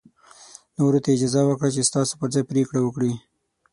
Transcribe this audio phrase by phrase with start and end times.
[0.77, 3.13] نورو ته اجازه ورکړئ چې ستاسو پر ځای پرېکړه وکړي.